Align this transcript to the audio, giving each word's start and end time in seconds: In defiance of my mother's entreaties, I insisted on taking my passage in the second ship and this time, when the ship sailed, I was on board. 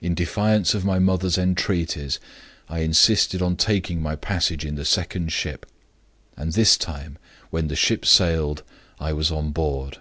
In 0.00 0.14
defiance 0.14 0.74
of 0.74 0.84
my 0.84 1.00
mother's 1.00 1.36
entreaties, 1.36 2.20
I 2.68 2.82
insisted 2.82 3.42
on 3.42 3.56
taking 3.56 4.00
my 4.00 4.14
passage 4.14 4.64
in 4.64 4.76
the 4.76 4.84
second 4.84 5.32
ship 5.32 5.66
and 6.36 6.52
this 6.52 6.76
time, 6.76 7.18
when 7.50 7.66
the 7.66 7.74
ship 7.74 8.06
sailed, 8.06 8.62
I 9.00 9.12
was 9.12 9.32
on 9.32 9.50
board. 9.50 9.98